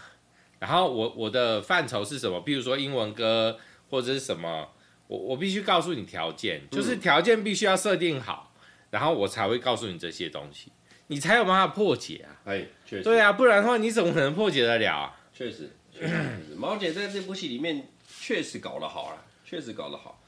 [0.59, 2.41] 然后我我的范畴是什么？
[2.41, 3.57] 比如说英文歌
[3.89, 4.67] 或者是什么，
[5.07, 8.48] 我我必须告诉你条件，就是条件必须要设定好。
[8.91, 10.71] 然后我才会告诉你这些东西，
[11.07, 12.41] 你才有办法破解啊！
[12.45, 15.19] 哎，确实，对啊，不然的话你怎么可能破解得了啊？
[15.33, 16.13] 确实，确实，
[16.57, 17.87] 毛姐在这部戏里面
[18.19, 20.21] 确实搞得好了，确实搞得好。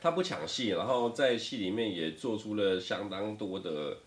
[0.00, 3.98] 她不抢戏，然后在戏里面也做出了相当多的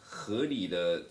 [0.00, 1.02] 合理的、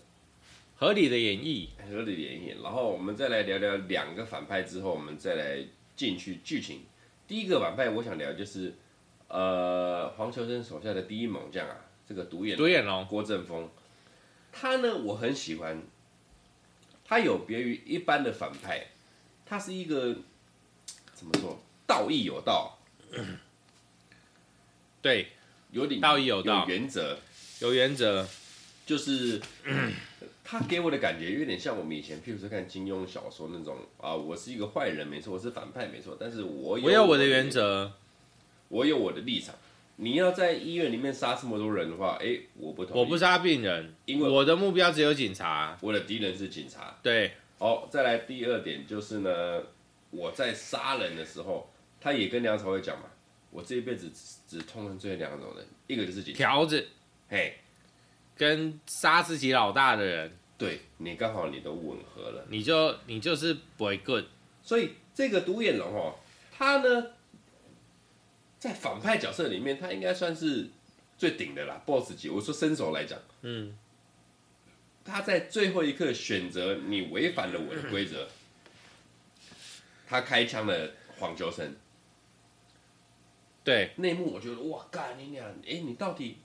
[0.76, 2.62] 合理的演绎，合理的演绎。
[2.62, 6.82] 然后我们再来聊聊两个反派之后，我们再来进去剧情。
[7.28, 8.74] 第一个反派我想聊就是，
[9.28, 11.76] 呃，黄秋生手下的第一猛将啊。
[12.06, 13.68] 这个独眼独眼龙郭正峰，
[14.52, 15.82] 他呢，我很喜欢，
[17.04, 18.88] 他有别于一般的反派，
[19.46, 20.14] 他是一个
[21.14, 22.78] 怎么说，道义有道，
[25.00, 25.28] 对，
[25.70, 27.18] 有点道义有道，有原则，
[27.60, 28.26] 有原则，
[28.84, 29.40] 就是
[30.44, 37.92] 他给我的感觉有点像我们以前，譬如说看金庸小说那种啊，我是一个坏人没错，我是反派没错，但是我有我有我的原则，
[38.68, 39.54] 我有我的立场。
[39.96, 42.98] 你要在医院里面杀这么多人的话，哎，我不同意。
[42.98, 45.78] 我不杀病人，因为我的目标只有警察。
[45.80, 46.98] 我的敌人是警察。
[47.00, 47.32] 对。
[47.58, 49.62] 好，再来第二点就是呢，
[50.10, 53.04] 我在杀人的时候，他也跟梁朝伟讲嘛，
[53.52, 56.38] 我这一辈子只只痛恨这两种人，一个就是警察。
[56.38, 56.88] 条子，
[57.28, 57.54] 嘿，
[58.36, 60.36] 跟杀自己老大的人。
[60.58, 64.24] 对，你刚好你都吻合了，你就你就是 boy good。
[64.60, 66.16] 所以这个独眼龙哦，
[66.50, 67.06] 他呢。
[68.64, 70.66] 在反派角色里面，他应该算是
[71.18, 72.30] 最顶的啦，BOSS 级。
[72.30, 73.76] 我说身手来讲，嗯，
[75.04, 78.26] 他在最后一刻选择你违反了我的规则，
[80.06, 81.76] 他开枪了黄秋生。
[83.62, 86.38] 对，内幕我觉得哇，干你俩，哎，你到底？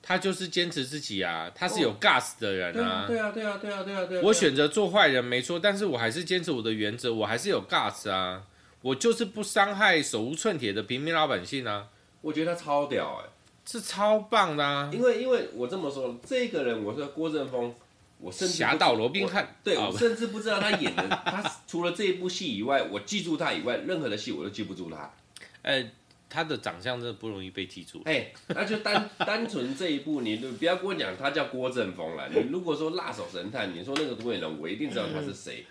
[0.00, 3.08] 他就是坚持自己啊，他是有 gas 的人啊。
[3.08, 4.22] 对啊，对啊，对啊，对啊，对啊。
[4.22, 8.46] 我选择做坏人没错，但是我还是坚持我的原则，我还是有 gas 啊。
[8.86, 11.88] 我就是不伤害手无寸铁的平民老百姓啊！
[12.20, 13.30] 我觉得他超屌哎、欸，
[13.64, 14.88] 是超棒的啊！
[14.94, 17.74] 因为因为我这么说，这个人我说郭正峰，
[18.20, 25.12] 我甚至侠盗罗宾汉，对我甚至不知道他演的，他除了这一部戏以外，我记住他以外，任何的戏我都记不住他。
[25.62, 25.84] 呃，
[26.30, 28.02] 他的长相真的不容易被记住。
[28.04, 32.28] 哎，那就单单纯这一部，你不要跟我讲他叫郭正峰了。
[32.28, 35.66] 你如果说辣手神探，你说那个独眼龙，我一定知道他是谁。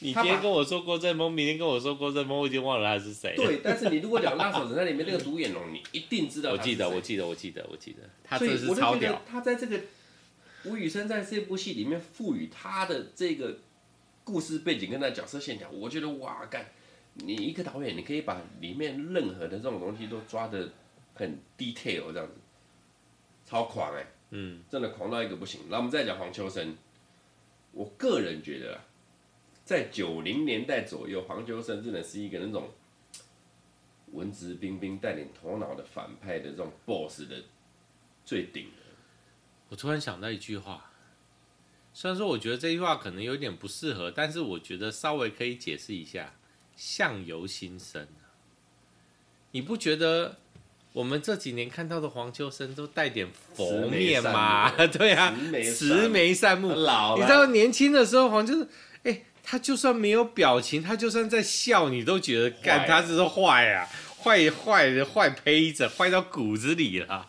[0.00, 3.34] 你今天跟我说郭正峰，明天跟我说郭正峰，我已经忘了他是谁。
[3.36, 6.52] 对，但是你如果讲辣手神探里面那个独眼龙，你一定知道。
[6.52, 8.02] 我记得，我记得，我记得，我记得。
[8.22, 9.20] 他真是超屌。
[9.28, 9.80] 他在这个
[10.64, 13.58] 吴宇森在这部戏里面赋予他的这个
[14.24, 16.66] 故事背景跟他角色线条，我觉得哇干。
[17.14, 20.70] 你一个导演，你可以把里面任何的这种东西都抓的
[21.14, 22.34] 很 detail 这样子，
[23.44, 25.62] 超狂哎、欸，嗯，真的狂到一个不行。
[25.68, 26.76] 那我们再讲黄秋生，
[27.72, 28.80] 我个人觉得，
[29.68, 32.70] 在九零年代左右，黄秋生真的是一个那种
[34.12, 37.44] 文质彬彬、带点头脑的反派的这种 boss 的
[38.24, 38.68] 最顶。
[39.68, 40.90] 我突然想到一句话，
[41.92, 46.32] 虽然说我觉得这句话可能有点不适合，但是我觉得稍微可以解释一下。
[46.74, 48.08] 相由心生，
[49.50, 50.38] 你不觉得
[50.94, 54.70] 我们这几年看到的黄秋生都带点佛面吗？
[54.86, 55.36] 对啊，
[55.74, 56.72] 慈眉善目。
[56.72, 58.97] 老了，你知道年轻的时候黄秋生，哎，
[59.50, 63.88] 他就算没有表情，他就算在笑，你都觉得干他是坏啊，
[64.22, 67.26] 坏坏的坏胚子，坏到骨子里了。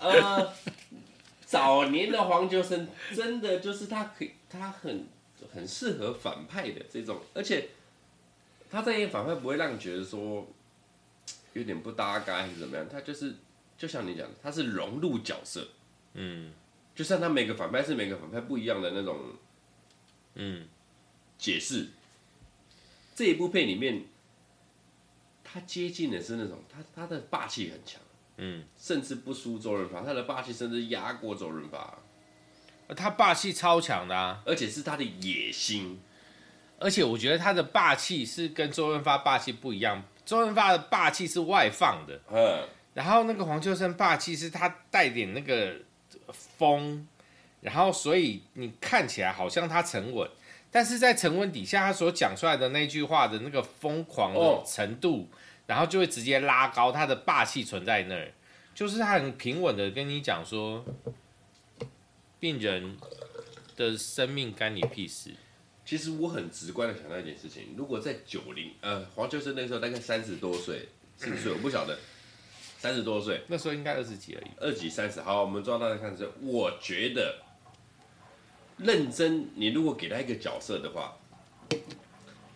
[0.00, 0.52] 呃，
[1.46, 5.06] 早年的黄秋生真的就是他可以，他很
[5.54, 7.68] 很适合反派的这种，而且。
[8.72, 10.46] 他在演反派不会让你觉得说
[11.54, 13.34] 有点不搭嘎还是怎么样，他就是
[13.76, 15.66] 就像你讲，他是融入角色，
[16.14, 16.52] 嗯，
[16.94, 19.18] 就像他每个反派是每个反派不一样的那种，
[20.36, 20.68] 嗯，
[21.40, 21.88] 解释。
[23.16, 24.04] 这一部片里面，
[25.42, 28.00] 他接近的是那种他他的霸气很强，
[28.36, 31.98] 嗯，甚至不输周润发，他的霸气甚至压过周润发，
[32.94, 36.00] 他霸气超强的啊，而且是他的野心。
[36.78, 45.74] 而且我觉得他的霸气是跟周润发霸气不一样，周润发的霸气是外放的，嗯，然后那个黄秋生霸气是他带点那个
[46.32, 47.06] 风，
[47.60, 50.26] 然后所以你看起来好像他沉稳，
[50.70, 55.28] 但是在沉稳底下他所讲出来的那句话的那个疯狂的程度，
[55.66, 58.32] 然后就会直接拉高他的霸气存在那儿，
[58.74, 60.84] 就是他很平稳的跟你讲说，
[62.38, 62.96] 病人
[63.76, 65.30] 的生命干你屁事。
[65.84, 71.98] 其实我很直观的想到一件事情，如果在九零，呃，黄秋生那时候大概三十多岁，四十岁，我不晓得，
[72.78, 75.20] 三十多岁，那时候应该二十几而已，二几三十。
[75.20, 77.42] 好，我们抓大家看这，我觉得
[78.82, 81.16] 认真，你如果给他一个角色的话，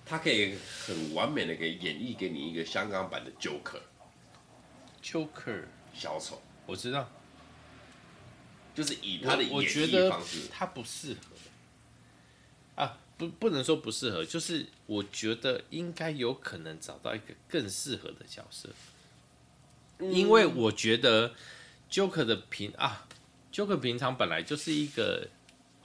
[0.05, 0.57] 他可以
[0.87, 7.09] 很完美的给演绎给你一个香港版的 Joker，Joker 小丑，我知道，
[8.75, 12.83] 就是以他的演绎方式，他不适合。
[12.83, 12.99] 啊。
[13.17, 18.69] 不，不能说不适合，就是我觉得应该有可能找到一个更适合的角色，
[19.99, 21.33] 嗯、因为我觉得
[21.89, 23.07] Joker 的平啊
[23.53, 25.29] ，Joker 平常本来就是一个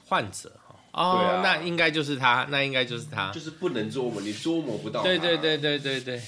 [0.10, 6.22] 患者哈，哦，啊、那应该就是他，那应该就是他，就是不能捉摸，你捉摸不到，对对对对对对。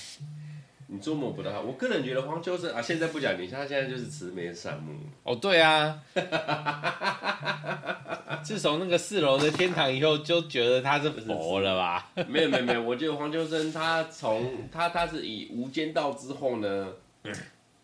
[0.94, 4.94] 你捉摸不到他，我个人觉得黄秋生啊，现在不讲你，他现在就是慈眉善目。
[5.24, 5.98] 哦，对啊，
[8.44, 12.12] 自从那个四楼的天堂以后，就觉得他是佛了吧？
[12.28, 16.90] 没有没有没有，我觉得黄秋生他从他他是以无间道之后呢，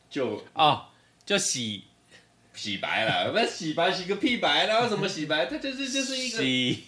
[0.09, 0.87] 就哦
[1.25, 1.85] 就洗
[2.57, 5.45] 洗白了， 不洗白洗个屁白，然后什么洗白？
[5.47, 6.83] 他就是就是一个洗，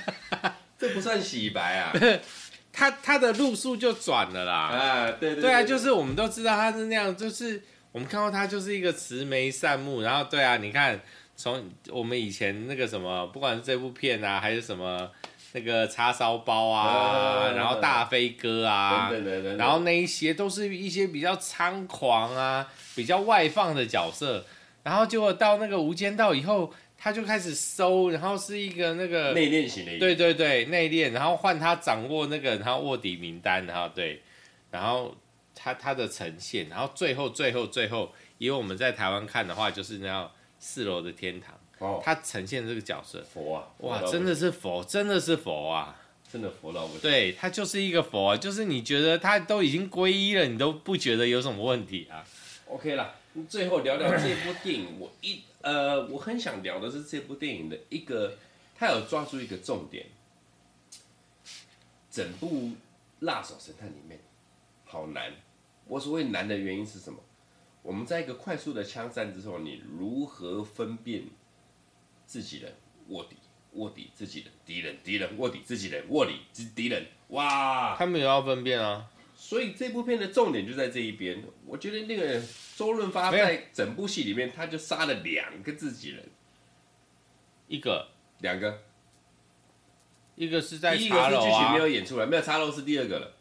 [0.78, 1.92] 这不算洗白啊。
[2.72, 7.62] 他他的路数就转了啦，啊，对对对，对啊，就是我们都知道他是那样，就是
[7.92, 10.98] 我们看到他就是一个慈眉善目，然后对啊，你看
[11.36, 15.10] 从我们以前那个什么，不管是这部片啊，还是什么
[15.52, 24.46] 那个叉烧包啊，然后大飞哥啊，对对对，然后那一些都是一些比较猖狂啊，比较外放的角色，
[24.82, 26.72] 然后结果到那个无间道以后。
[27.04, 34.22] 他就开始收，然后是一个那个内敛型的，对对对，内敛，然后换他掌握那个，然后卧底名单，然后对，
[34.70, 35.12] 然后
[35.52, 40.30] 他他的呈现，然后最后最后最后，因为我们在台湾看的话，就是那样
[40.60, 43.20] 四楼的天堂，哦，他呈现这个角色。
[43.34, 46.00] 佛啊，哇，真的是佛，真的是佛啊，
[46.32, 52.22] 真的佛到不行，对他就是一个佛啊，就是你觉得他都已经皈依了，你都不觉得有什么问题啊
[52.72, 53.14] ？OK 啦，
[53.48, 55.42] 最后聊聊 这部电影，我一。
[55.60, 58.36] 呃，我很想聊的是这部电影的一个，
[58.74, 60.06] 他有抓住一个重点。
[62.10, 62.48] 整部
[63.20, 64.20] 《辣手神探》里面
[64.84, 65.32] 好难，
[65.86, 67.18] 我所谓难的原因是什么？
[67.82, 71.24] 我们在一个快速的枪战之后，你如何分辨
[72.26, 72.72] 自己人、
[73.08, 73.36] 卧底、
[73.72, 76.40] 卧底自己人、敌人、敌人、卧底自己人、卧底
[76.74, 77.06] 敌人？
[77.28, 79.08] 哇，他们也要分辨啊，
[79.44, 81.42] 所以这部片的重点就在这一边。
[81.66, 82.40] 我觉得那个
[82.76, 86.24] 周润发在整部戏里面，他就杀了两个自己人，
[87.66, 88.06] 一个、
[88.38, 88.82] 两个，
[90.36, 93.34] 一个是在第一个是剧情没有演出来，没有茶楼是第二个了。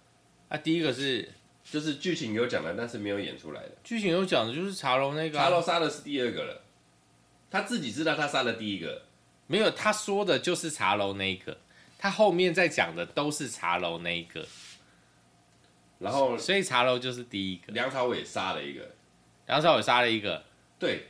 [0.49, 1.29] 啊，第一个是
[1.63, 3.77] 就是剧情有讲的，但是没有演出来的。
[3.83, 6.63] 剧情有讲的就是茶楼那个、啊，茶楼杀的是第二个了，
[7.51, 9.03] 他自己知道他杀了第一个，
[9.45, 11.55] 没有，他说的就是茶楼那一个，
[11.99, 14.47] 他后面在讲的都是茶楼那一个。
[16.01, 17.71] 然后，所以茶楼就是第一个。
[17.73, 18.89] 梁朝伟杀了一个，
[19.45, 20.43] 梁朝伟杀了一个。
[20.79, 21.09] 对，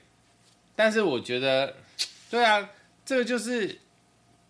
[0.76, 1.78] 但是我觉得，
[2.30, 2.70] 对啊，
[3.06, 3.80] 这个就是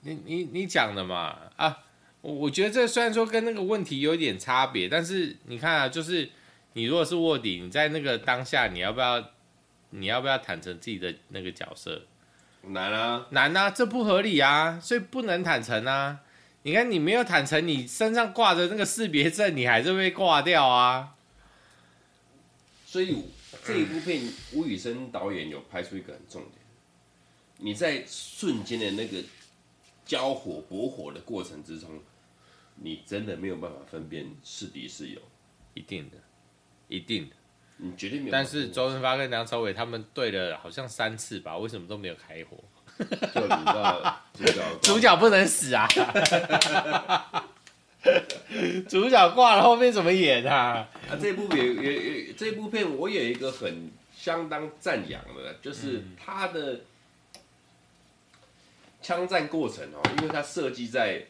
[0.02, 1.84] 你你你讲的嘛啊，
[2.22, 6.28] 我觉得这虽然说跟那个问题有点差别，但是你看啊，就是
[6.74, 9.24] 你如果是卧底，你在那个当下，你要不要
[9.92, 12.02] 你要不要坦诚自己的那个角色？
[12.64, 16.22] 难啊，难啊，这不合理啊，所以不能坦诚啊。
[16.64, 21.16] 你看，你没有坦诚，你身上挂着那个识别证，你还是会被挂掉啊。
[22.86, 23.26] 所以
[23.64, 24.22] 这一部片，
[24.53, 26.53] 吴宇森导演有拍出一个很重点，
[27.57, 29.24] 你在瞬间的那个
[30.05, 31.89] 交火搏火的过程之中，
[32.76, 35.22] 你真的没有办法分辨是敌是友，
[35.74, 36.18] 一定的，
[36.89, 37.36] 一定的，
[37.78, 38.32] 你绝对没有。
[38.32, 42.57] 但是周润发跟梁朝伟他们对了好像三次吧，为什么都没有开火？
[43.00, 45.88] 就你知道主角，主角不能死啊！
[48.89, 50.88] 主角挂了，后面怎么演啊？
[51.10, 56.82] 啊，这部也也也，这部片我有一个很相当赞扬的，就是他的
[59.02, 61.26] 枪战过程哦，因为他设计在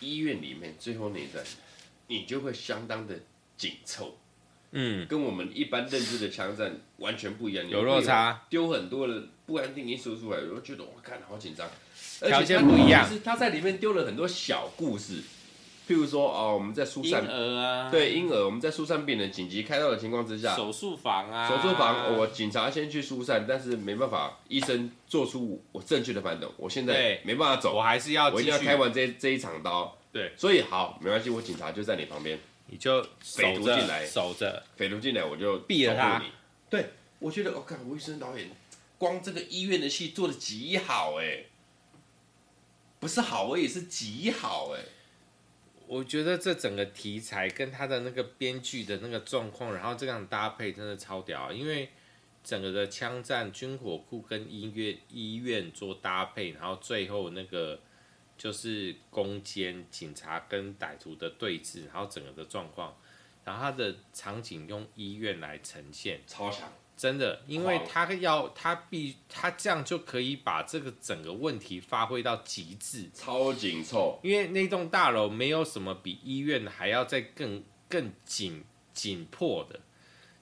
[0.00, 1.44] 医院里面，最后那一段，
[2.08, 3.14] 你就会相当的
[3.56, 4.16] 紧凑。
[4.74, 9.22] 嗯，跟我们一般认知的枪战完全不一样，有落差，丢很多的
[9.52, 11.68] 不安定因素出来，我觉得我看好紧张，
[12.20, 13.06] 条件不一样。
[13.06, 15.20] 是他在里面丢了很多小故事，
[15.86, 32.38] 譬如说哦，我们在疏散婴儿啊，对婴儿，我们在疏散病人紧急开刀的情况之下，手术房啊，手术房，我警察先去疏散，但是没办法，医生做出我正确的判断，我现在没办法走，我还是要，我一定要开完这这一场刀，对，所以好，没关系，我警察就在你旁边。
[32.68, 34.62] 你就匪徒进来，守着。
[34.76, 36.22] 匪徒进来，我就毙了他。
[36.70, 36.86] 对，
[37.18, 38.48] 我觉得我看吴医生导演，
[39.02, 41.46] 光这个医院的戏做的极好哎，
[43.00, 44.84] 不是好，我也是极好哎。
[45.88, 51.90] 我觉得这整个题材跟他的那个编剧的那个状况，然后这样搭配真的超屌，因为
[52.44, 57.80] 整个的枪战、军火库跟医院医院做搭配，然后最后那个。
[58.38, 62.96] 就是攻坚警察跟歹徒的对峙，然后整个的状况，
[63.44, 66.72] 然后他的场景用医院来呈现，超强，
[67.02, 78.62] 真的，因为他要他必他这样就可以把这个整个问题发挥到极致，超紧凑，因为那栋大楼没有什么比医院还要再更更紧
[78.94, 79.80] 紧迫的，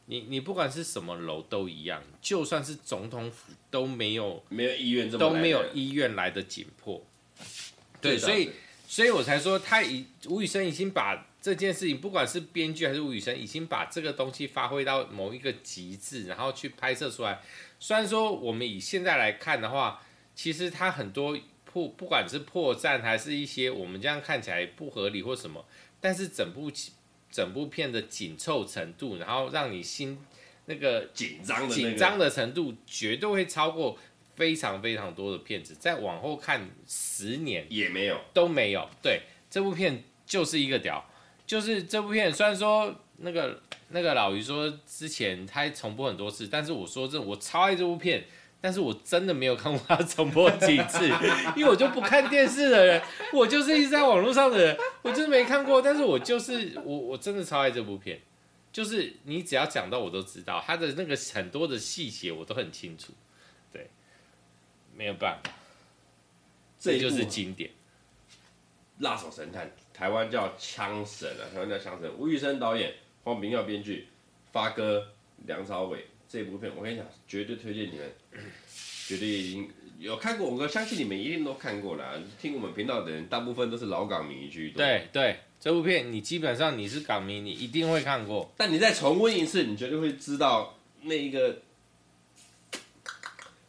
[0.05, 7.03] 你你不管是什么楼都一样，就算是总统府都没有没有医院这么都没有医院来的紧迫。
[8.03, 8.51] 对，所以，
[8.87, 17.41] 所以我才说，他已吴宇森已经把这件事情，不管是编剧还是吴宇森，已经把这个东西发挥到某一个极致，然后去拍摄出来。
[17.79, 20.03] 虽然说我们以现在来看的话，
[20.35, 25.65] 其实它很多破，不管是破绽还是一些我们这样看起来不合理或什么，
[26.01, 26.71] 但是整部
[27.31, 30.19] 整部片的紧凑程度，然后让你心
[30.67, 33.99] 那个紧张的紧张的程度，绝对会超过。
[34.37, 38.89] 非常非常多的片子，再往后看十年也没有，都没有。
[39.03, 39.21] 对，
[39.51, 41.05] 这部片就是一个屌，
[41.51, 48.25] 就是这部片虽然说那个那个老于说之前他重播很多次，但是我说这我超爱这部片，
[48.61, 51.09] 但是我真的没有看过他重播几次，
[51.59, 58.21] 因为我就不看电视的人，我就是一直在网络上的人，我就是没看过，但是我就是我我真的超爱这部片，
[58.73, 63.13] 就是你只要讲到我都知道，他的那个很多的细节我都很清楚。
[63.73, 63.91] 对
[64.95, 65.51] 没有办法，
[66.79, 67.73] 这就是经典。
[68.99, 69.69] 辣手神探，
[70.01, 72.11] 台湾叫枪神啊，台湾叫枪神。
[72.17, 74.09] 吴宇森导演，黄炳耀编剧，
[74.51, 75.07] 发哥、
[75.45, 78.11] 梁朝伟这部片，我跟你讲，绝对推荐你们，
[79.07, 82.19] 绝对已经有看过，我相信你们一定都看过了。
[82.41, 84.79] 听我们频道的人，大部分都是老港迷居多。
[84.79, 88.51] 对对，这部片你基本上你是港迷，你一定会看过。
[88.57, 91.59] 但你再重温一次，你绝对会知道那一个。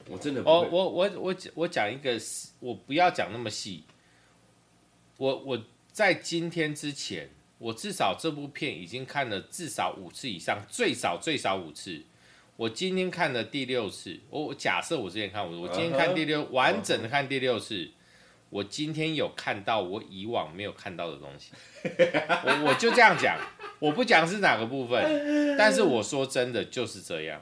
[0.07, 2.17] 我真的我我我我讲一个，
[2.61, 3.83] 我不要讲那么细。
[5.17, 5.61] 我我
[5.91, 12.03] 在今天之前，我至少这部片已经看了至少五次以上，最少最少五次。
[12.55, 14.19] 我今天看了第六次。
[14.29, 17.89] 我假设我之前看我我今天看第六、完整的看第六次，
[18.49, 21.51] 我今天有看到我以往没有看到的东西，
[21.83, 23.37] 我我就这样讲，
[23.79, 27.41] 我不讲是哪个部分，但是我说真的就是这样，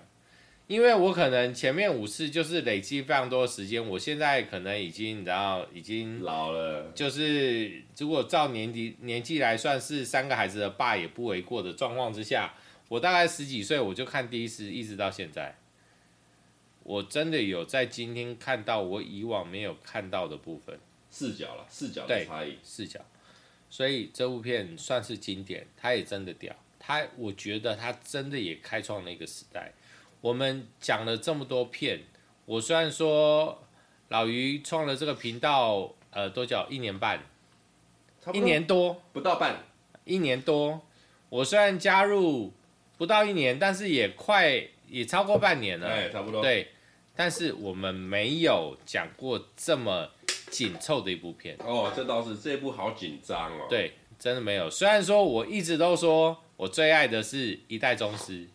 [0.69, 12.53] 因为我可能前面五次就是累积非常多的时间，我现在可能已经然后已经老了，就是如果照年纪年纪来算是三个孩子的爸也不为过的状况之下，
[12.87, 15.55] 我大概十几岁我就看第一次，一直到现在。
[16.83, 23.03] 我真的有在今天看到我以往没有看到的部分，视角了，视角的差异，视角，
[23.71, 29.73] 所以这部片算是经典，它也真的屌，它我觉得它真的也开创了一个时代。
[30.21, 32.01] 我们讲了这么多片，
[32.45, 33.63] 我虽然说
[34.09, 36.65] 老于创了这个频道，呃，多久？
[36.69, 37.23] 一年半，
[38.33, 39.63] 一年多，不到半，
[40.03, 40.81] 一年多。
[41.29, 42.51] 我虽然加入
[42.97, 46.69] 不到一年，但是也快也超过半年了，哎，差不多，对。
[47.15, 50.09] 但是我们没有讲过这么
[50.49, 53.67] 紧凑的一部片哦，这倒是这一部好紧张哦。
[53.69, 54.69] 对，真的没有。
[54.69, 58.47] 虽然说我一直都说我最爱的是一代宗师，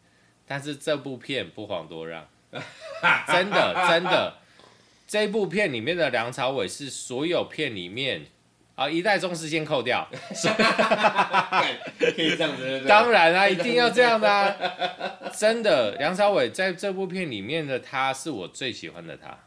[0.46, 2.26] 但是这部片不遑多让，
[3.26, 4.38] 真的真的，
[5.06, 8.26] 这部片里面的梁朝伟是所有片里面。
[8.76, 8.90] 啊！
[8.90, 10.04] 一代宗师先扣掉，
[11.96, 12.82] 可以这样子。
[12.88, 15.30] 当然啊，一定要这样的啊！
[15.32, 19.38] 真的，梁朝伟在这部片里面的他是我最喜欢的他，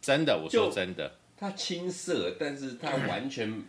[0.00, 1.10] 真的，我说真的。
[1.36, 3.64] 他青涩，但是他完全、嗯，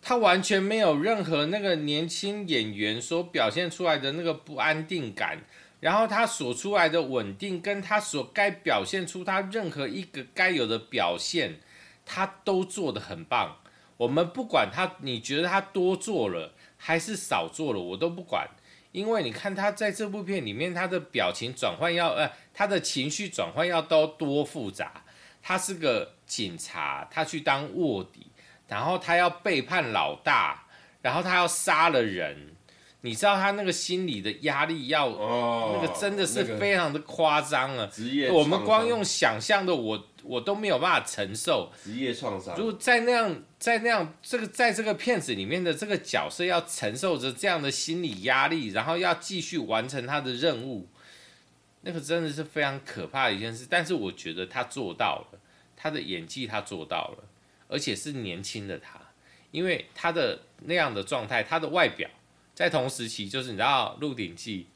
[0.00, 5.38] 他完全没有任何那个年轻演员所表现出来的那个不安定感，
[5.80, 11.60] 然后他所出来的稳定，跟他所该表现出他任何一个该有的表现，
[12.04, 13.58] 他都做得很棒。
[13.98, 18.48] 我们不管他，你觉得他多做了还是少做了，我都不管，
[18.92, 25.04] 因为你看他在这部片里面，他的表情转换要，呃，他的情绪转换要都多复杂。
[25.42, 28.26] 他是个警察，他去当卧底，
[28.66, 30.64] 然后他要背叛老大，
[31.00, 32.55] 然后他要杀了人。
[33.06, 37.86] 你知道他那个心理的压力要，哦，那个真的是非常的夸张了！
[37.86, 41.70] 职业，我们光用想象的我，我我都没有办法承受。
[41.80, 42.56] 职业创伤。
[42.56, 50.88] 如果在那样，在那样这个，在这个片子里面的这个角色要承受着这样的心理压力，然后要继续完成他的任务，
[51.82, 53.68] 那个真的是非常可怕的一件事。
[53.70, 55.38] 但是我觉得他做到了，
[55.76, 57.24] 他的演技他做到了，
[57.68, 58.98] 而且是年轻的他，
[59.52, 62.10] 因为他的那样的状态，他的外表。
[62.56, 64.66] 在同时期，就是你知道《鹿鼎记》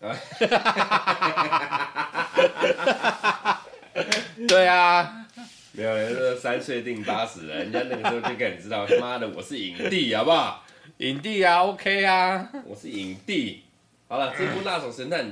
[4.47, 5.26] 对啊，
[5.72, 10.62] 没有人说三岁定八十，人家那个时候就给你知道，妈的，我是影帝，好不好？
[10.99, 13.62] 影帝啊，OK 啊，我是影帝。
[14.09, 15.24] 好了，这部《辣手神探》，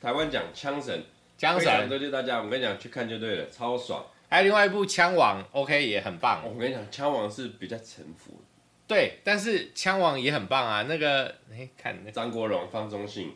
[0.00, 1.04] 台湾讲枪神，
[1.36, 2.40] 枪神，多谢大家。
[2.40, 4.02] 我跟你讲，去看就对了，超爽。
[4.30, 6.42] 还有另外一部《枪王》，OK 也很棒。
[6.46, 8.40] 我跟你讲，《枪王》是比较沉浮。
[8.86, 10.82] 对，但是枪王也很棒啊。
[10.82, 13.34] 那个，哎，看那个、张国荣、方中信，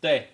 [0.00, 0.30] 对，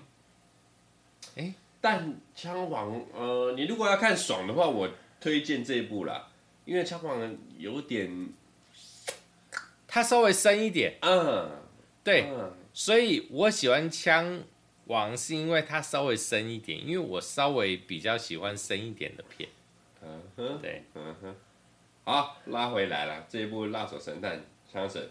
[1.37, 1.53] 哎，
[1.83, 4.89] 但枪王，呃，你如果要看爽的话，我
[5.21, 6.29] 推荐这一部啦，
[6.65, 8.33] 因为枪王有点，
[9.87, 11.51] 他稍微深一点，嗯，
[12.03, 14.43] 对，嗯、所以我喜欢枪
[14.87, 19.51] 王是因为他稍微深一点，因为我稍微比较喜欢深一点的片，
[20.03, 21.37] 嗯哼，对，嗯哼。
[22.09, 23.27] 好，拉回来了。
[23.29, 24.39] 这一部《辣手神探》
[24.73, 25.11] 枪神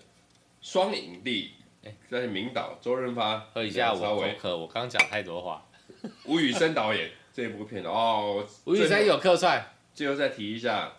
[0.62, 1.52] 双影帝，
[1.84, 5.66] 哎，这是名导周润发，喝一下我口渴，我刚讲太多话。
[6.24, 9.62] 吴宇森导演这一部片哦，吴宇森有客串。
[9.94, 10.94] 最后再提一下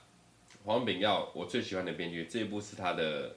[0.66, 3.34] 黄炳耀，我最喜欢的编剧，这一部是他的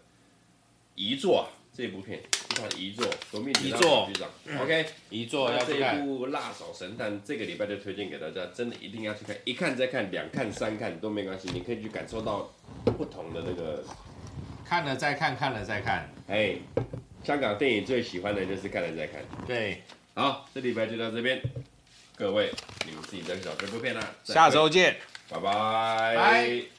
[0.95, 1.47] 遗作啊。
[1.76, 3.82] 这部片是他的遗作，夺命局长。
[4.61, 12.51] OK，遗作要这一部《辣手神探》，这个礼拜就推荐给大家，真的一定要去看，一看再看，两看三看都没关系，你可以去感受到
[12.97, 13.84] 不同的那个。
[14.65, 16.07] 看了再看，看了再看。
[16.28, 16.55] 哎，
[17.24, 19.22] 香港电影最喜欢的就是看了再看。
[19.47, 19.82] 对，
[20.13, 21.41] 好，这礼拜就到这边，
[22.15, 22.51] 各位
[22.86, 24.15] 你们自己再去找这部片啦。
[24.24, 24.97] 下周见，
[25.30, 26.78] 拜拜。